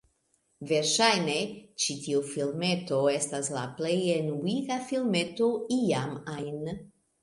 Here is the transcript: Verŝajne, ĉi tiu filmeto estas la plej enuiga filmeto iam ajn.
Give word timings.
Verŝajne, 0.69 1.35
ĉi 1.83 1.97
tiu 2.07 2.25
filmeto 2.31 3.03
estas 3.19 3.53
la 3.59 3.69
plej 3.79 3.95
enuiga 4.17 4.83
filmeto 4.93 5.55
iam 5.83 6.23
ajn. 6.39 6.79